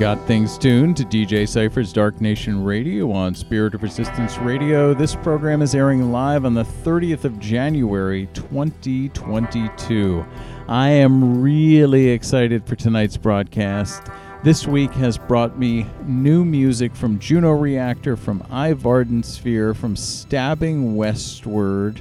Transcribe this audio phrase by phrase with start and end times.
[0.00, 4.94] Got things tuned to DJ Cypher's Dark Nation Radio on Spirit of Resistance Radio.
[4.94, 10.24] This program is airing live on the 30th of January 2022.
[10.68, 14.04] I am really excited for tonight's broadcast.
[14.42, 18.72] This week has brought me new music from Juno Reactor, from I
[19.20, 22.00] Sphere, from Stabbing Westward,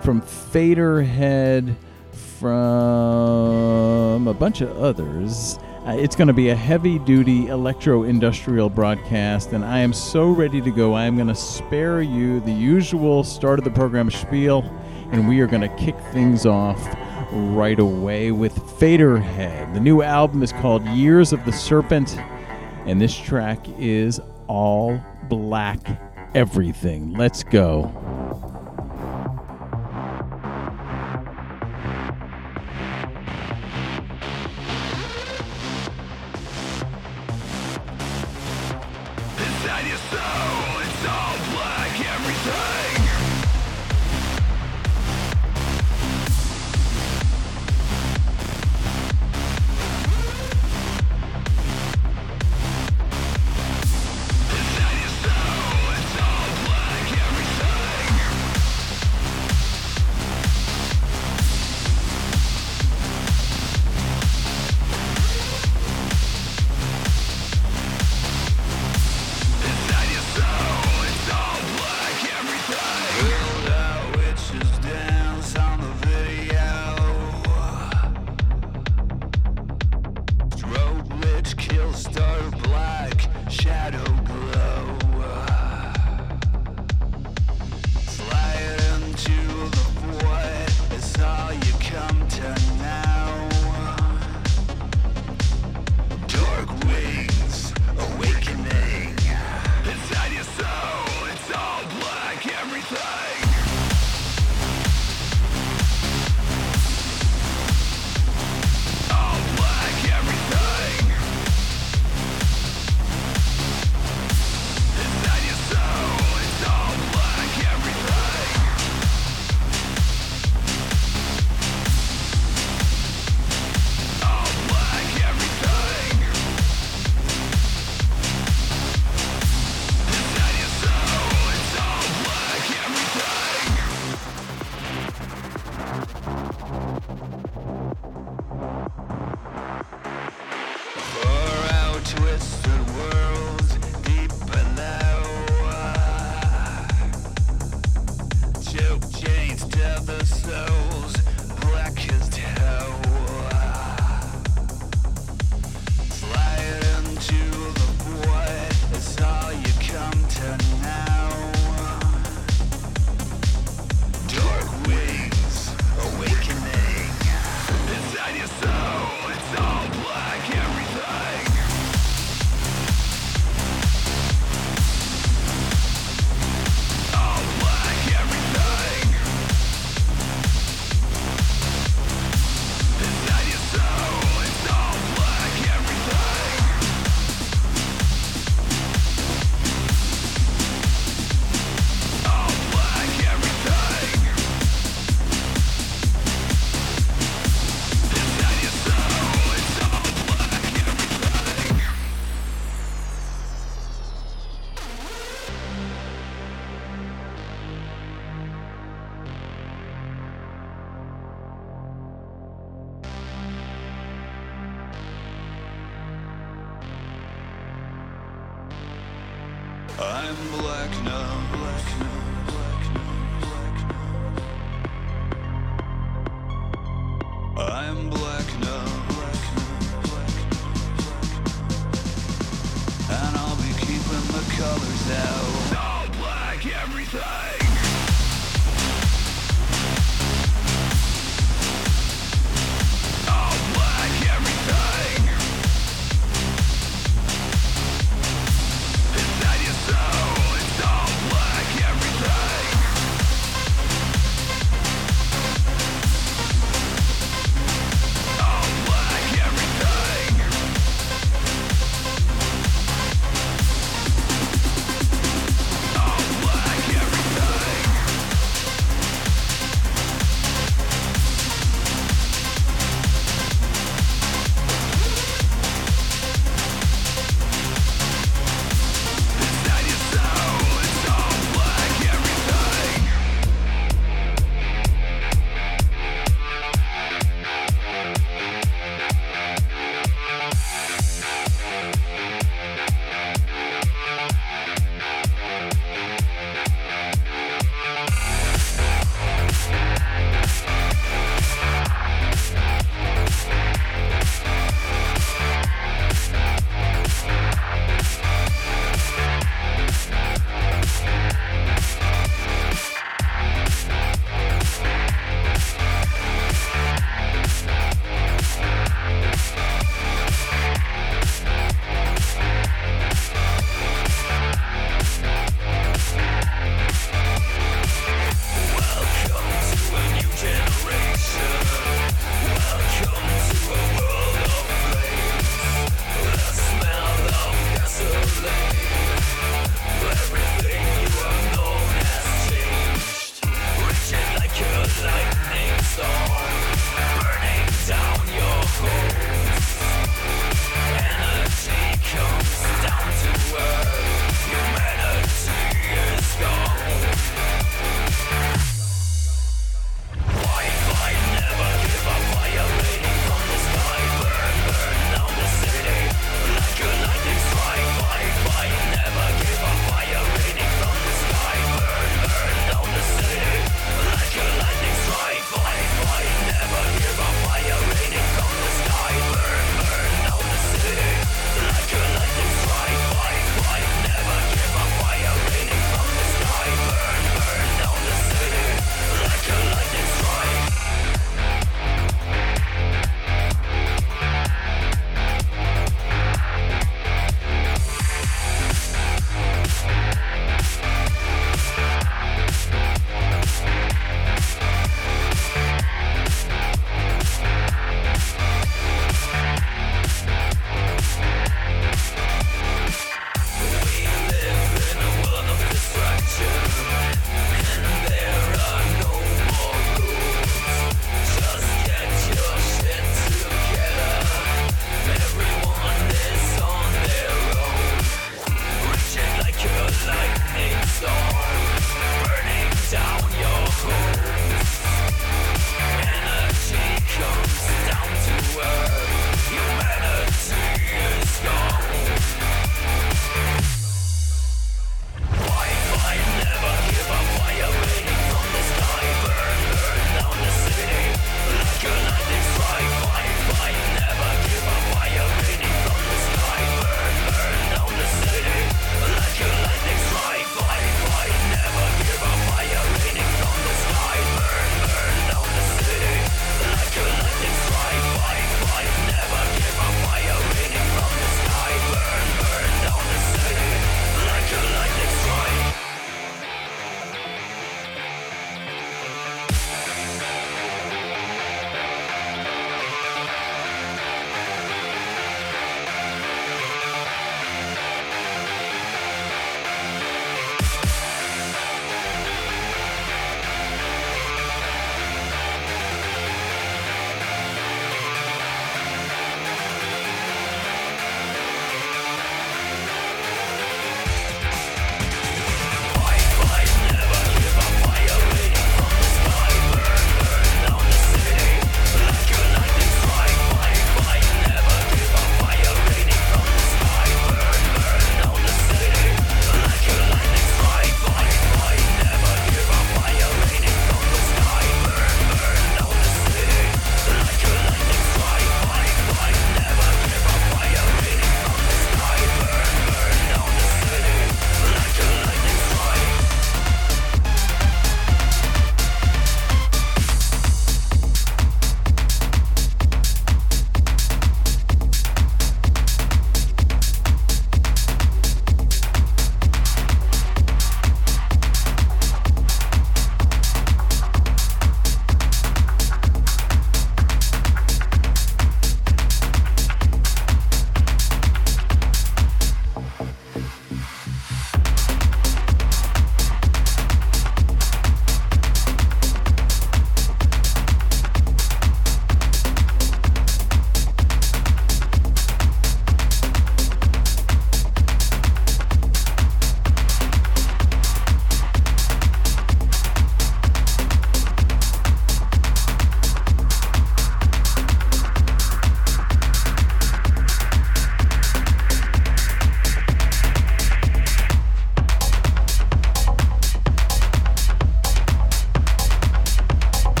[0.00, 1.76] from Faderhead,
[2.38, 5.58] from a bunch of others.
[5.86, 10.28] Uh, it's going to be a heavy duty electro industrial broadcast, and I am so
[10.28, 10.92] ready to go.
[10.92, 14.62] I am going to spare you the usual start of the program spiel,
[15.10, 16.78] and we are going to kick things off
[17.32, 19.72] right away with Faderhead.
[19.72, 22.14] The new album is called Years of the Serpent,
[22.84, 25.00] and this track is All
[25.30, 25.80] Black
[26.34, 27.14] Everything.
[27.14, 28.09] Let's go.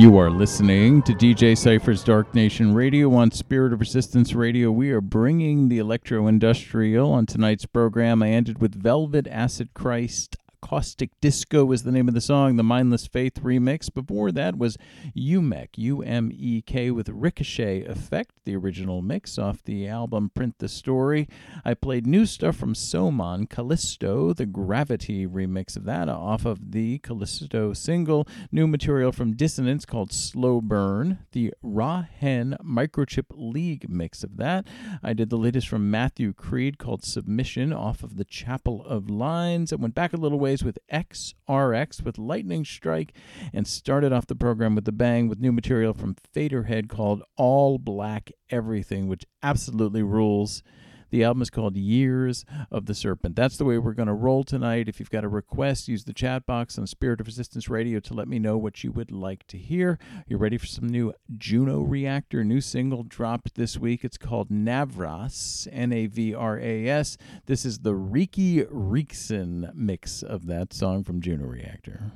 [0.00, 4.72] You are listening to DJ Cypher's Dark Nation Radio on Spirit of Resistance Radio.
[4.72, 8.22] We are bringing the electro industrial on tonight's program.
[8.22, 12.62] I ended with Velvet Acid Christ Caustic Disco was the name of the song, the
[12.62, 13.92] Mindless Faith remix.
[13.92, 14.76] Before that was
[15.16, 20.56] Umek, U M E K, with Ricochet Effect, the original mix off the album Print
[20.58, 21.28] the Story.
[21.64, 26.98] I played new stuff from Somon, Callisto, the Gravity remix of that off of the
[26.98, 28.28] Callisto single.
[28.52, 34.66] New material from Dissonance called Slow Burn, the Raw Hen Microchip League mix of that.
[35.02, 39.72] I did the latest from Matthew Creed called Submission off of the Chapel of Lines.
[39.72, 43.12] I went back a little way with XRX with Lightning Strike
[43.52, 47.78] and started off the program with the bang with new material from Faderhead called All
[47.78, 50.62] Black Everything, which absolutely rules.
[51.10, 53.34] The album is called Years of the Serpent.
[53.34, 54.88] That's the way we're going to roll tonight.
[54.88, 58.14] If you've got a request, use the chat box on Spirit of Resistance Radio to
[58.14, 59.98] let me know what you would like to hear.
[60.26, 64.04] You're ready for some new Juno Reactor, new single dropped this week.
[64.04, 67.16] It's called Navras, N A V R A S.
[67.46, 72.12] This is the Riki Reekson mix of that song from Juno Reactor.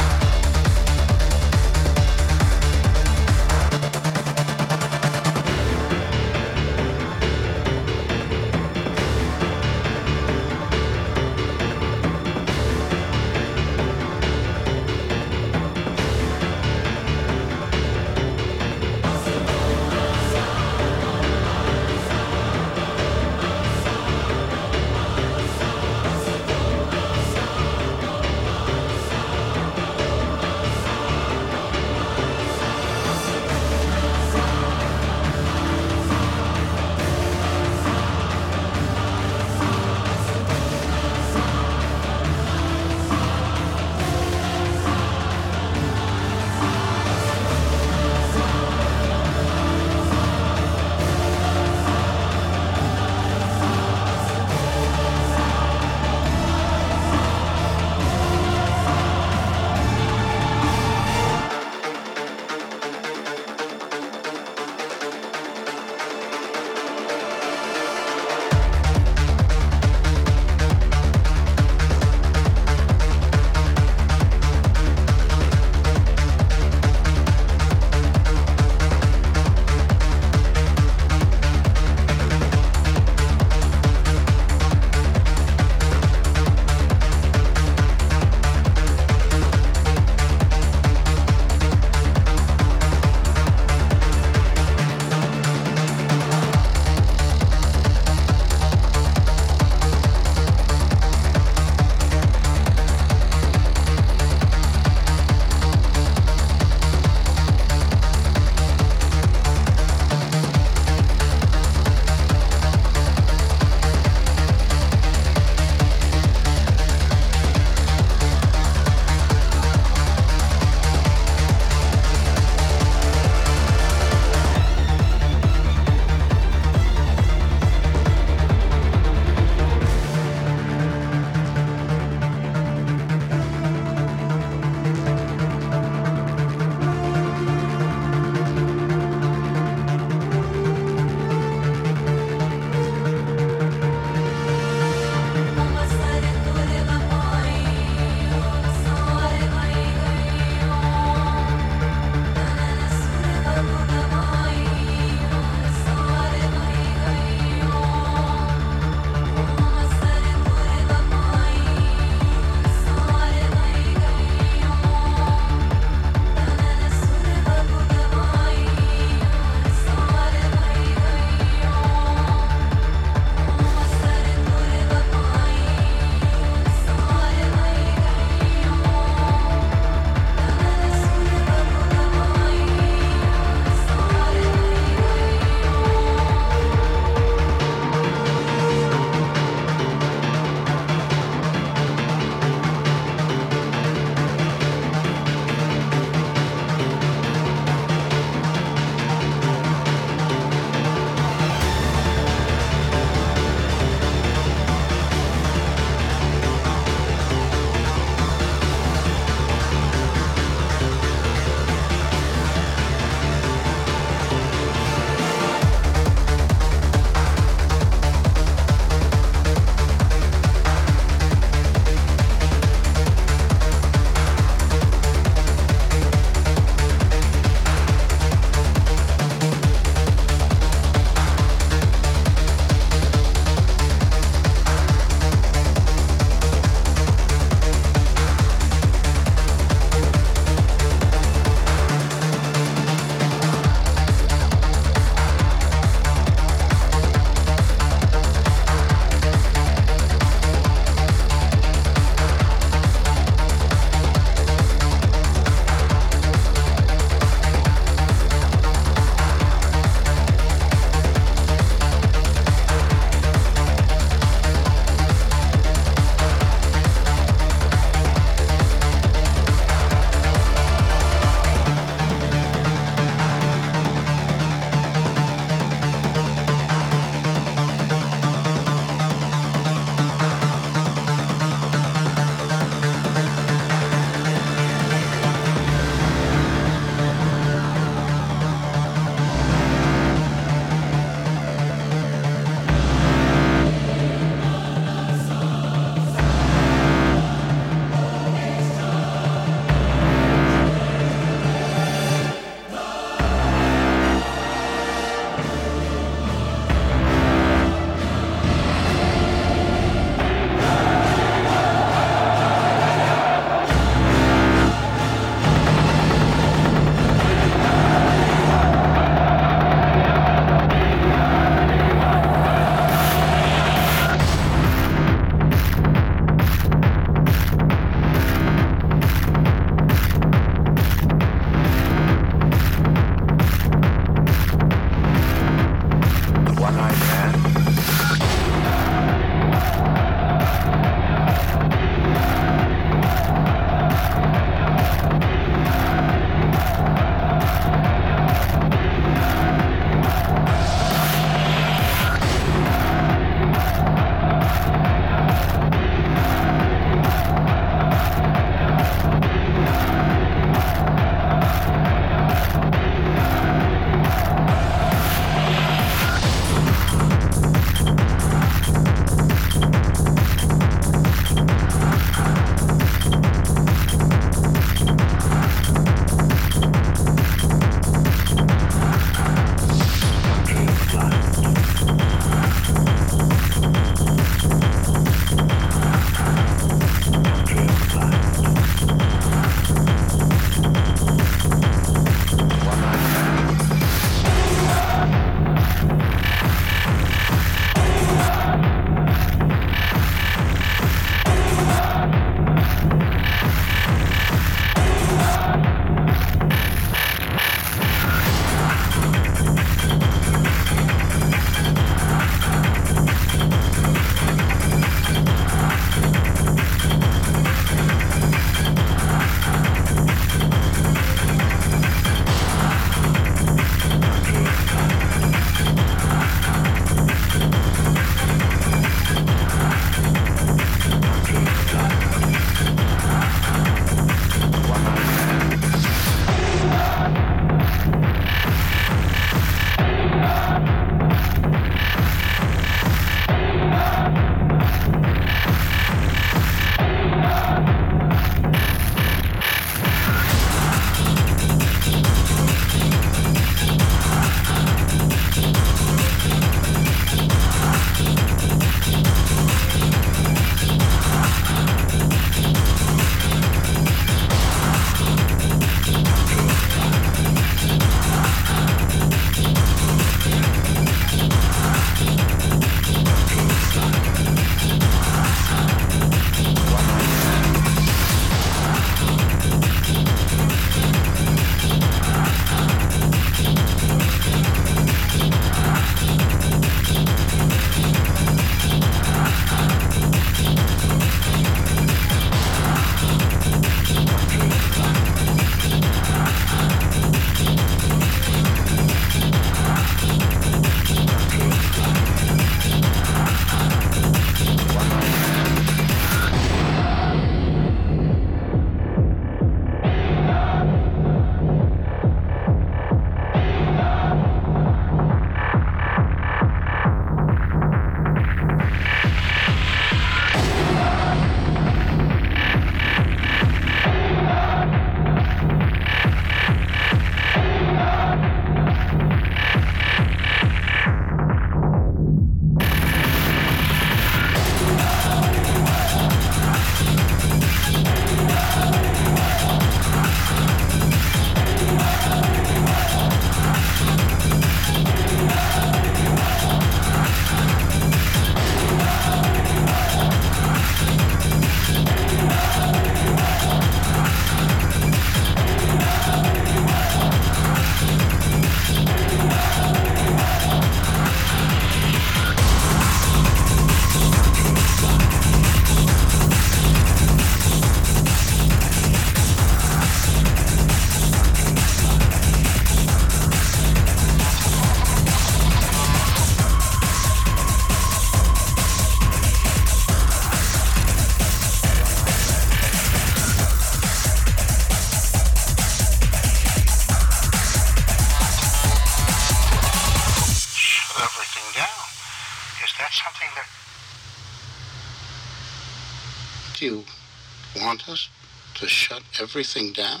[599.32, 600.00] Everything down?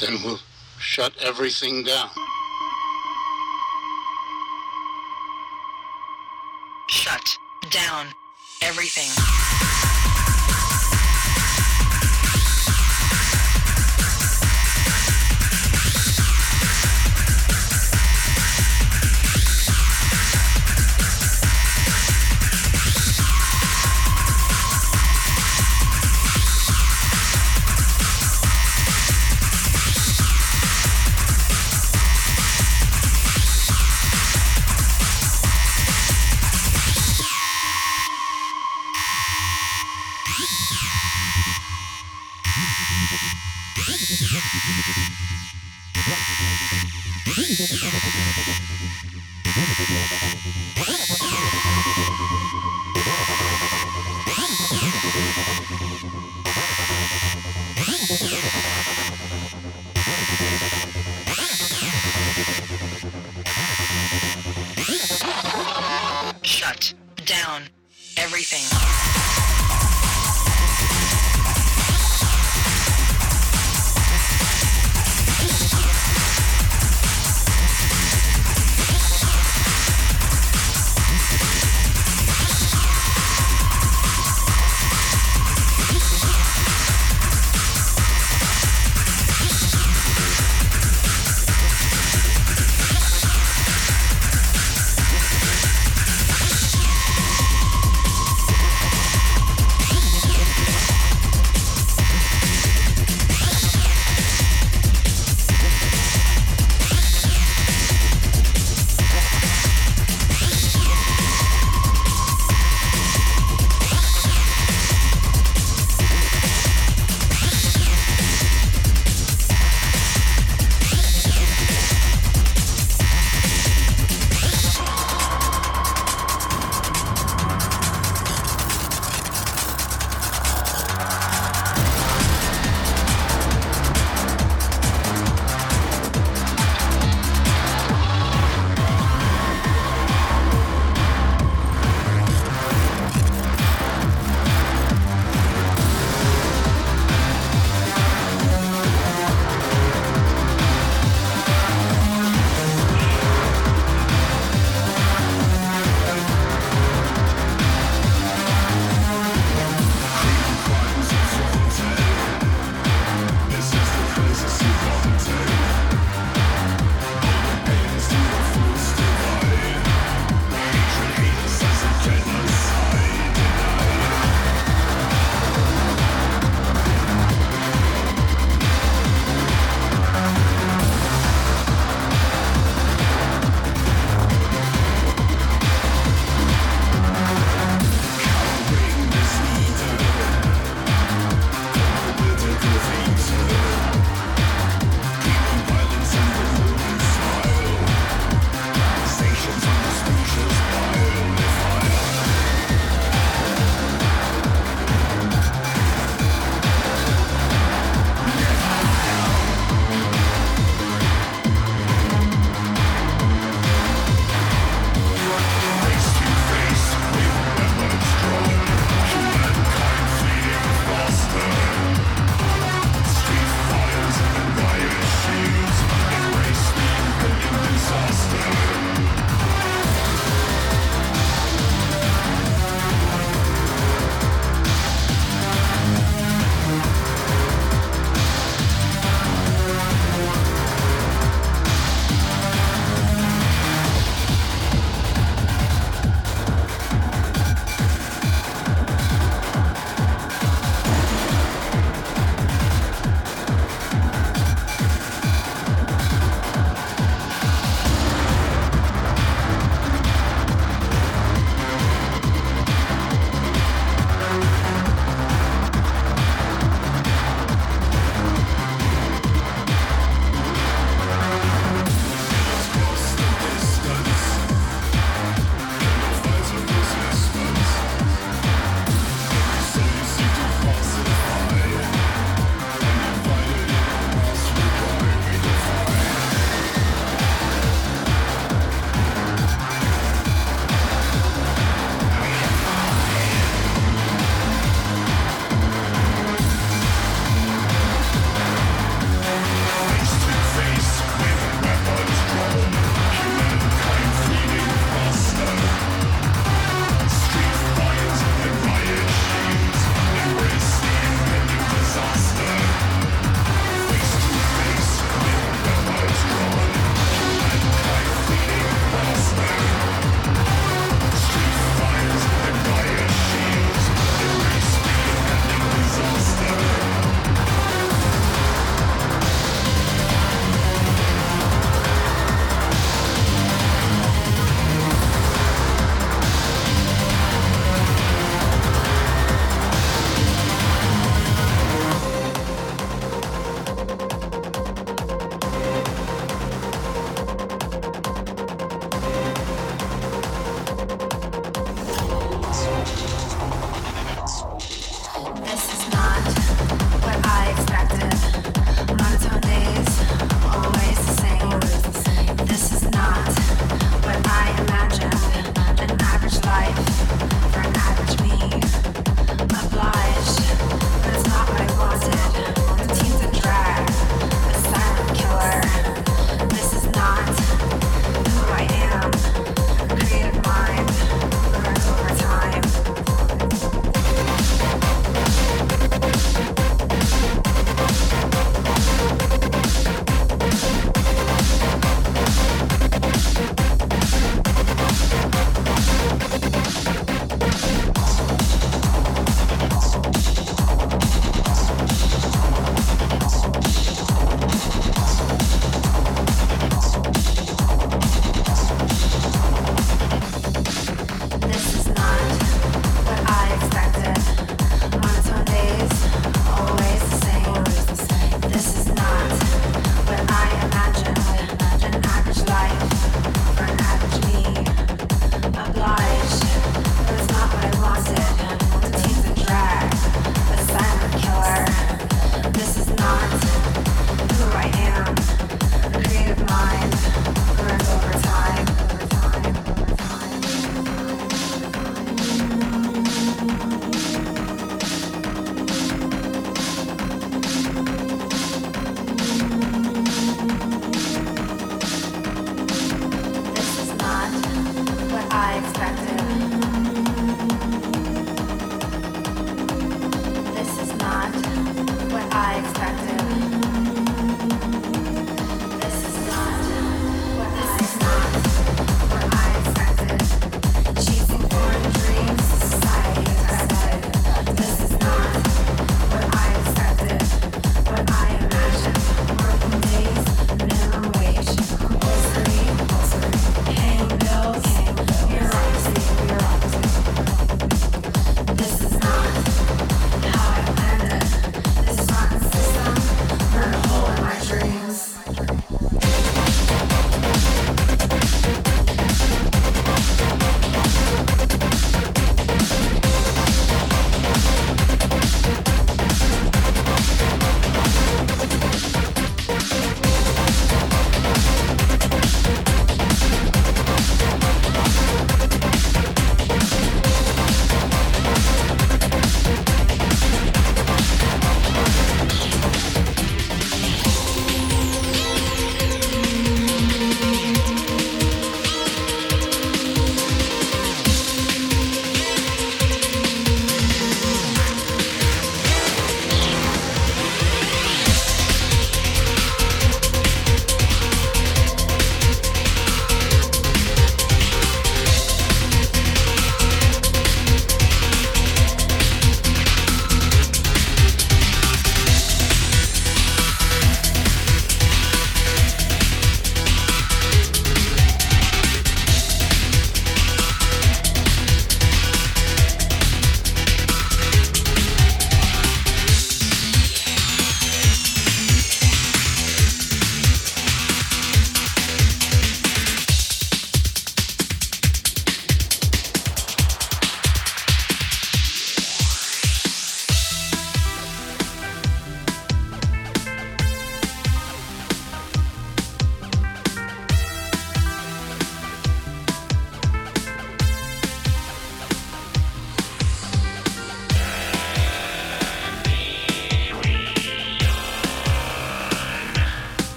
[0.00, 0.38] Then we'll
[0.78, 2.10] shut everything down.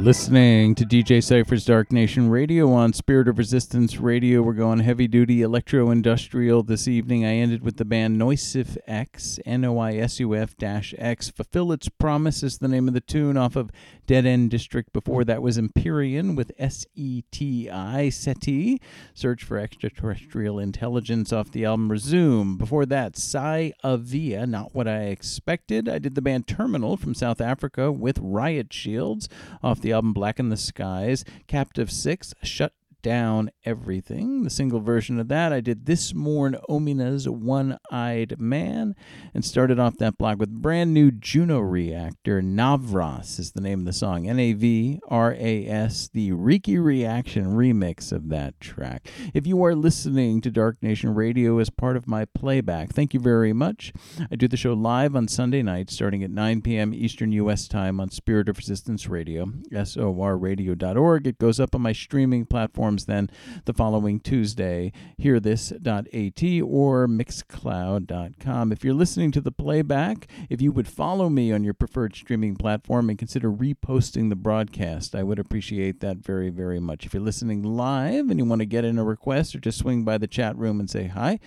[0.00, 4.40] Listening to DJ Cypher's Dark Nation Radio on Spirit of Resistance Radio.
[4.40, 7.26] We're going heavy duty electro industrial this evening.
[7.26, 11.28] I ended with the band Noisuf-X, N O I S U F X.
[11.28, 13.70] Fulfill Its Promise is the name of the tune off of
[14.10, 14.92] Dead End District.
[14.92, 18.80] Before that was Empyrean with S E T I, SETI,
[19.14, 22.56] Search for Extraterrestrial Intelligence off the album Resume.
[22.56, 25.88] Before that, Psy Avia, Not What I Expected.
[25.88, 29.28] I did the band Terminal from South Africa with Riot Shields
[29.62, 31.24] off the album Black in the Skies.
[31.46, 32.72] Captive Six, Shut
[33.02, 34.42] Down Everything.
[34.42, 38.94] The single version of that, I did This Morn Omina's One Eyed Man
[39.34, 42.42] and started off that block with brand new Juno Reactor.
[42.42, 44.28] Navras is the name of the song.
[44.28, 49.08] N A V R A S, the Riki Reaction remix of that track.
[49.34, 53.20] If you are listening to Dark Nation Radio as part of my playback, thank you
[53.20, 53.92] very much.
[54.30, 56.94] I do the show live on Sunday night starting at 9 p.m.
[56.94, 57.68] Eastern U.S.
[57.68, 61.26] time on Spirit of Resistance Radio, sorradio.org.
[61.26, 63.30] It goes up on my streaming platform platforms then
[63.66, 64.92] the following Tuesday.
[65.20, 68.72] HearThis.at or Mixcloud.com.
[68.72, 72.56] If you're listening to the playback, if you would follow me on your preferred streaming
[72.56, 77.06] platform and consider reposting the broadcast, I would appreciate that very, very much.
[77.06, 80.04] If you're listening live and you want to get in a request or just swing
[80.04, 81.38] by the chat room and say hi,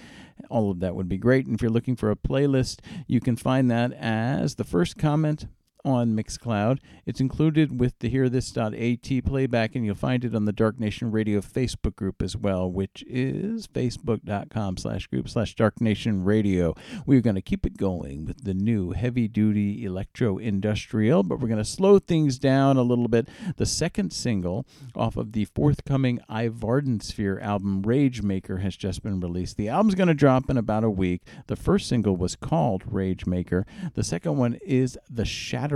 [0.49, 1.45] all of that would be great.
[1.45, 5.47] And if you're looking for a playlist, you can find that as the first comment
[5.85, 6.79] on Mixcloud.
[7.05, 11.41] It's included with the HearThis.at playback, and you'll find it on the Dark Nation Radio
[11.41, 16.73] Facebook group as well, which is facebook.com slash group slash Dark Nation Radio.
[17.05, 21.49] We're going to keep it going with the new heavy duty electro industrial, but we're
[21.49, 23.27] going to slow things down a little bit.
[23.57, 24.65] The second single
[24.95, 29.57] off of the forthcoming iVardensphere album, Rage Maker, has just been released.
[29.57, 31.23] The album's going to drop in about a week.
[31.47, 33.65] The first single was called Rage Maker,
[33.95, 35.72] the second one is The Shadow.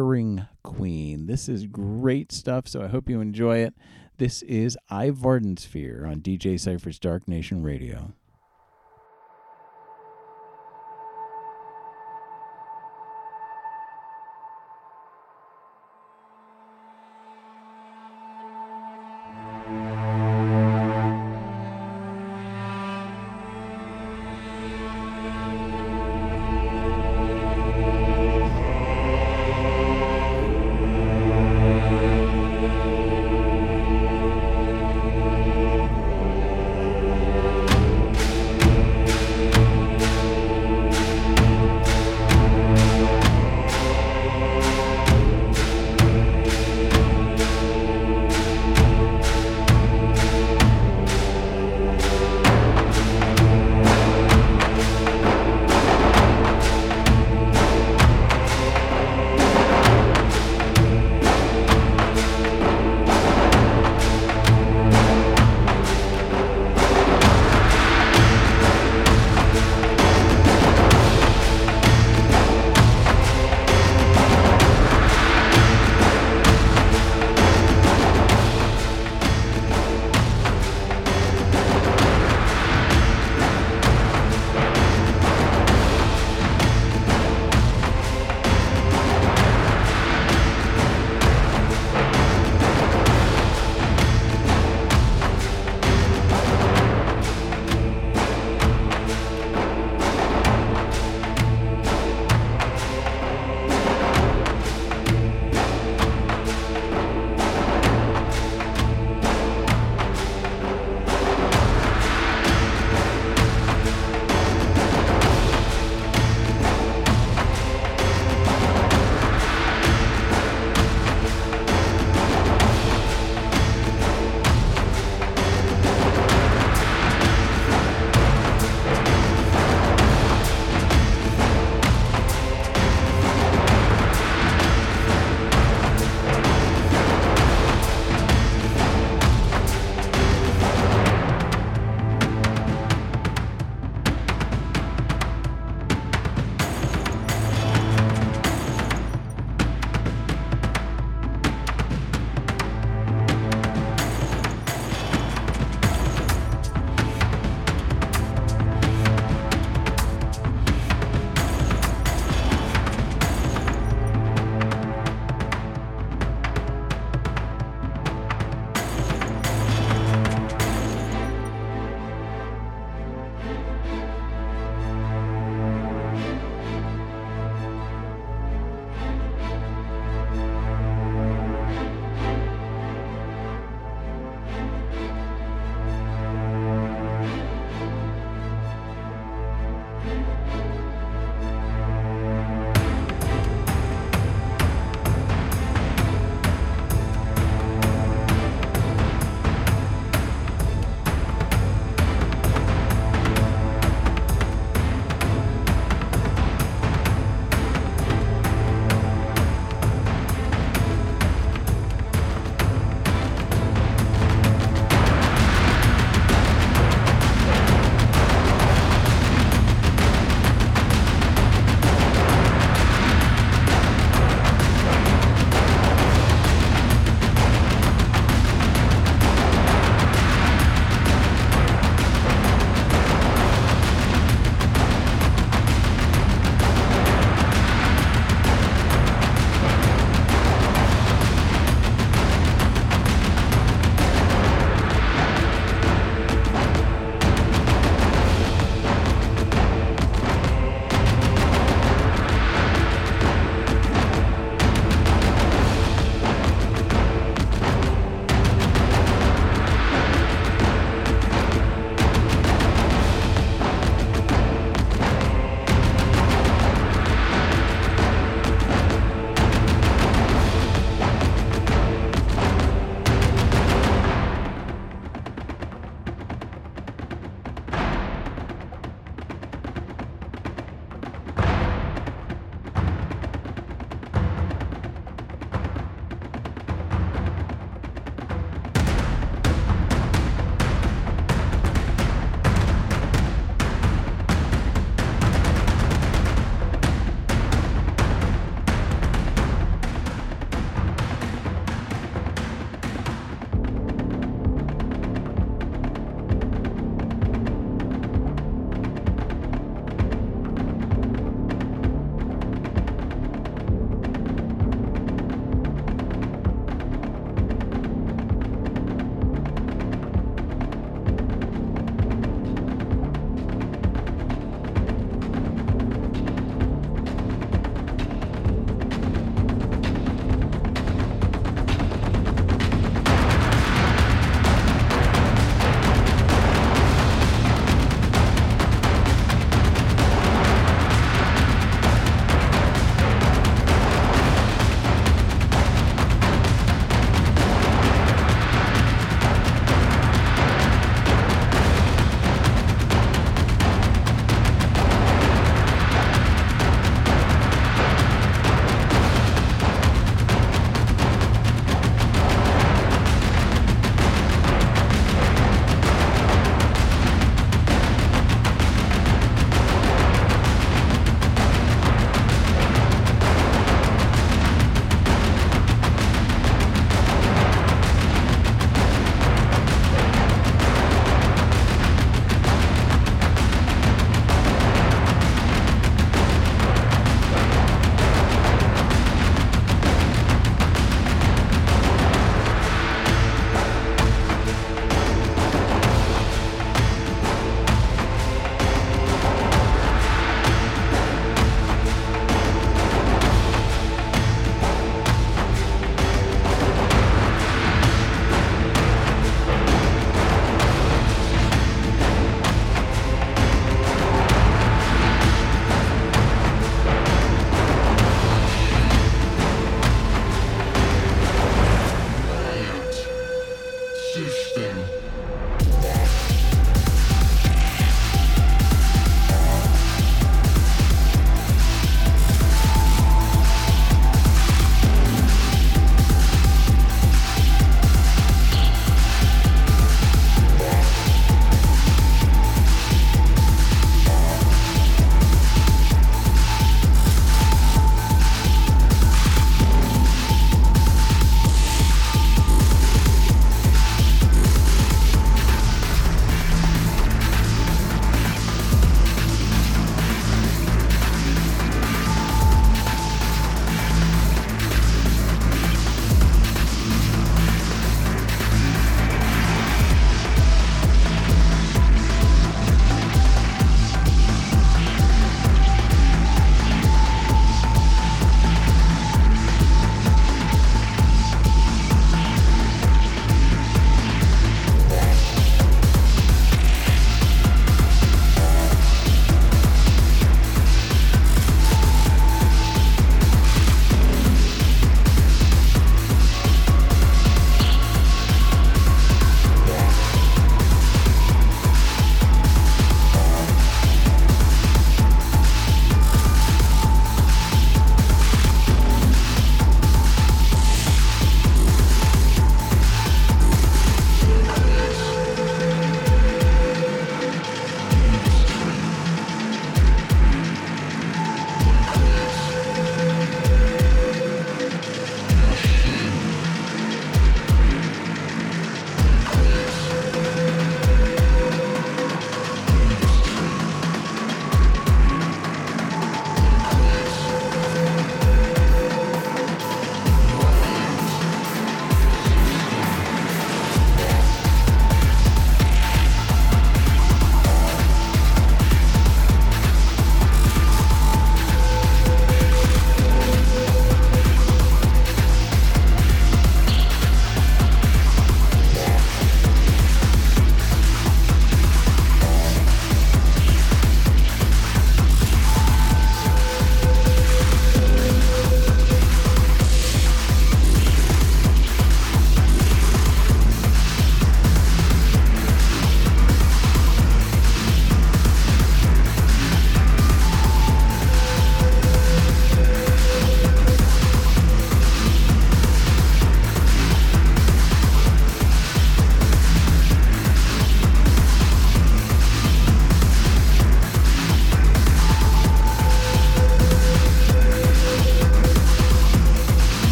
[0.63, 1.25] Queen.
[1.25, 3.73] This is great stuff, so I hope you enjoy it.
[4.17, 8.13] This is iVardensphere on DJ Cypher's Dark Nation Radio.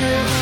[0.00, 0.39] One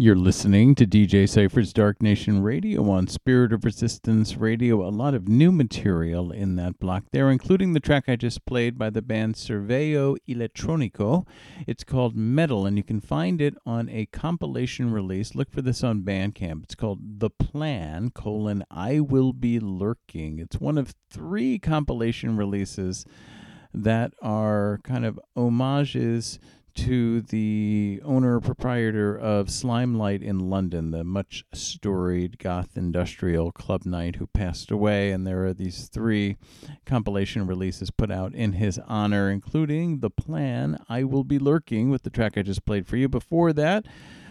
[0.00, 4.82] You're listening to DJ Cypher's Dark Nation Radio on Spirit of Resistance Radio.
[4.82, 8.78] A lot of new material in that block there, including the track I just played
[8.78, 11.26] by the band Cervello Elettronico.
[11.66, 15.34] It's called Metal, and you can find it on a compilation release.
[15.34, 16.62] Look for this on Bandcamp.
[16.62, 20.38] It's called The Plan, colon, I Will Be Lurking.
[20.38, 23.04] It's one of three compilation releases
[23.74, 26.38] that are kind of homages
[26.80, 34.16] to the owner proprietor of Slimelight in London, the much storied goth industrial club night
[34.16, 35.10] who passed away.
[35.10, 36.38] And there are these three
[36.86, 42.02] compilation releases put out in his honor, including The Plan, I Will Be Lurking, with
[42.02, 43.10] the track I just played for you.
[43.10, 43.84] Before that,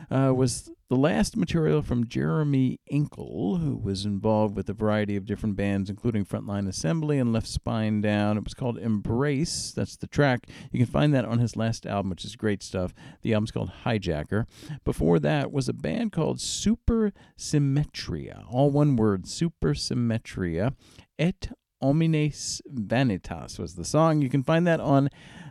[0.09, 5.25] uh, was the last material from Jeremy Inkel, who was involved with a variety of
[5.25, 8.37] different bands, including Front Line Assembly and Left Spine Down.
[8.37, 9.71] It was called Embrace.
[9.71, 10.47] That's the track.
[10.71, 12.95] You can find that on his last album, which is great stuff.
[13.21, 14.45] The album's called Hijacker.
[14.83, 18.45] Before that was a band called Super Symmetria.
[18.49, 20.73] All one word, Super Symmetria.
[21.19, 21.49] Et
[21.81, 24.21] Omnes Vanitas was the song.
[24.21, 25.09] You can find that on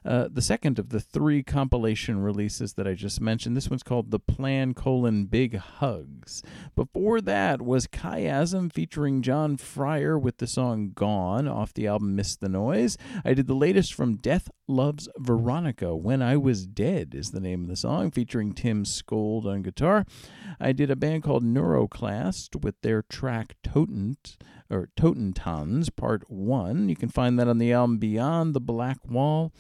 [0.09, 3.55] uh, the second of the three compilation releases that I just mentioned.
[3.55, 6.43] This one's called The Plan colon Big Hugs.
[6.75, 12.37] Before that was Chiasm featuring John Fryer with the song Gone off the album Miss
[12.37, 12.97] the Noise.
[13.23, 15.95] I did the latest from Death Loves Veronica.
[15.95, 20.07] When I Was Dead is the name of the song, featuring Tim Skold on guitar.
[20.59, 24.39] I did a band called Neuroclast with their track Totent
[24.70, 26.89] or Totentanz Part 1.
[26.89, 29.53] You can find that on the album Beyond the Black Wall.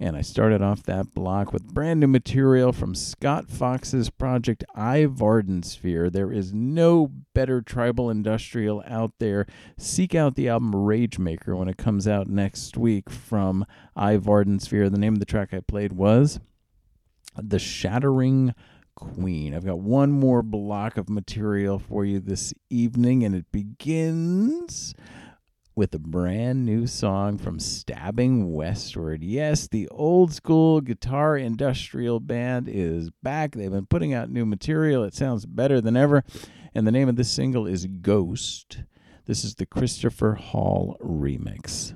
[0.00, 6.10] And I started off that block with brand new material from Scott Fox's project iVardensphere.
[6.12, 9.46] There is no better tribal industrial out there.
[9.78, 13.64] Seek out the album Ragemaker when it comes out next week from
[13.96, 14.90] iVardensphere.
[14.90, 16.40] The name of the track I played was
[17.40, 18.54] The Shattering
[18.94, 19.54] Queen.
[19.54, 24.94] I've got one more block of material for you this evening, and it begins
[25.76, 29.24] with a brand new song from Stabbing Westward.
[29.24, 33.54] Yes, the old school guitar industrial band is back.
[33.54, 35.02] They've been putting out new material.
[35.02, 36.22] It sounds better than ever.
[36.74, 38.82] And the name of this single is Ghost.
[39.26, 41.94] This is the Christopher Hall remix.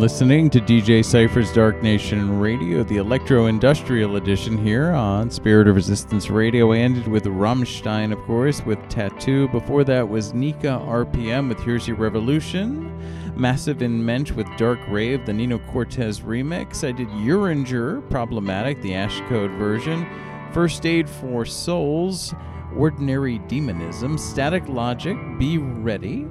[0.00, 5.74] Listening to DJ Cypher's Dark Nation Radio, the electro industrial edition here on Spirit of
[5.76, 6.72] Resistance Radio.
[6.72, 9.46] I ended with Rammstein, of course, with Tattoo.
[9.48, 12.90] Before that was Neikka RPM with Here's Your Revolution.
[13.36, 16.82] Massiv in Mensch with Dark Rave, the Nino Cortez remix.
[16.82, 20.06] I did Uringer, Problematic, the Ashcode version.
[20.54, 22.34] First Aid for Souls,
[22.74, 24.16] Ordinary Demonism.
[24.16, 26.26] Static Logic, Be Ready.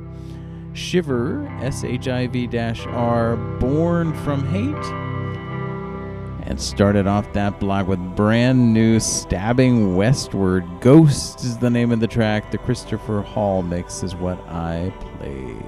[0.80, 2.50] Shiver, S H I V
[2.88, 5.10] R, Born from Hate.
[6.48, 10.66] And started off that block with brand new Stabbing Westward.
[10.82, 12.50] Ghost is the name of the track.
[12.50, 15.64] The Christopher Hall mix is what I played.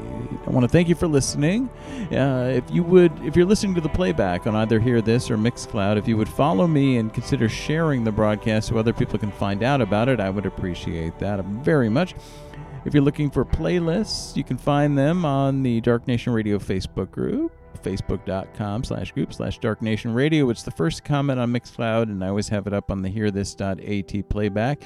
[0.47, 1.69] I want to thank you for listening.
[2.11, 5.37] Uh, if you would, if you're listening to the playback on either Hear This or
[5.37, 9.31] Mixcloud, if you would follow me and consider sharing the broadcast so other people can
[9.31, 12.15] find out about it, I would appreciate that very much.
[12.83, 17.11] If you're looking for playlists, you can find them on the Dark Nation Radio Facebook
[17.11, 17.51] group,
[17.83, 20.49] facebook.com slash group slash Dark Nation Radio.
[20.49, 24.29] It's the first comment on Mixcloud, and I always have it up on the hearthis.at
[24.29, 24.81] playback.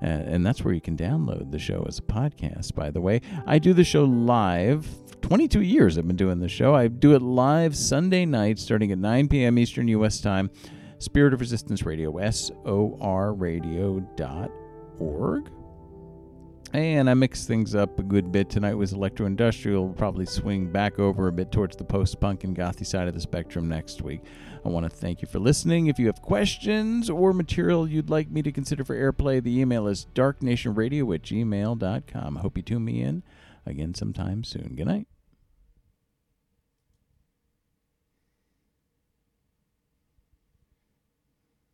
[0.00, 3.20] Uh, and that's where you can download the show as a podcast, by the way.
[3.46, 4.86] I do the show live.
[5.22, 6.74] 22 years I've been doing the show.
[6.74, 9.58] I do it live Sunday night starting at 9 p.m.
[9.58, 10.20] Eastern U.S.
[10.20, 10.50] time.
[10.98, 14.52] Spirit of Resistance Radio, S O R radio dot
[14.98, 15.50] org.
[16.72, 18.48] And I mixed things up a good bit.
[18.48, 19.86] Tonight was electro industrial.
[19.86, 23.14] We'll probably swing back over a bit towards the post punk and gothy side of
[23.14, 24.20] the spectrum next week.
[24.64, 25.88] I want to thank you for listening.
[25.88, 29.88] If you have questions or material you'd like me to consider for airplay, the email
[29.88, 32.36] is darknationradio at gmail.com.
[32.36, 33.24] Hope you tune me in
[33.66, 34.74] again sometime soon.
[34.76, 35.09] Good night.